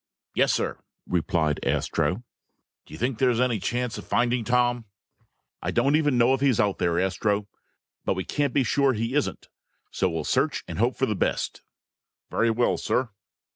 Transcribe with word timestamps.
"Yes, 0.33 0.51
sir," 0.51 0.79
replied 1.05 1.63
Astro. 1.63 2.23
"Do 2.87 2.93
you 2.95 2.97
think 2.97 3.19
there's 3.19 3.39
any 3.39 3.59
chance 3.59 3.99
of 3.99 4.03
finding 4.07 4.43
Tom?" 4.43 4.85
"I 5.61 5.69
don't 5.69 5.95
even 5.95 6.17
know 6.17 6.33
if 6.33 6.41
he's 6.41 6.59
out 6.59 6.81
here, 6.81 6.99
Astro. 6.99 7.47
But 8.03 8.15
we 8.15 8.23
can't 8.23 8.51
be 8.51 8.63
sure 8.63 8.93
he 8.93 9.13
isn't. 9.13 9.49
So 9.91 10.09
we'll 10.09 10.23
search 10.23 10.63
and 10.67 10.79
hope 10.79 10.95
for 10.95 11.05
the 11.05 11.13
best." 11.15 11.61
"Very 12.31 12.49
well, 12.49 12.77
sir." 12.77 13.09